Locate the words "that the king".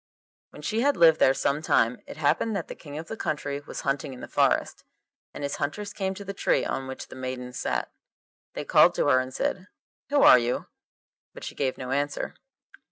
2.55-2.97